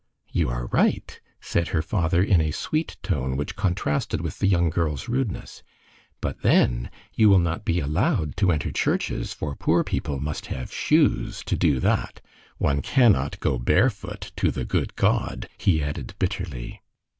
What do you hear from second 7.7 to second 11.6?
allowed to enter churches, for poor people must have shoes to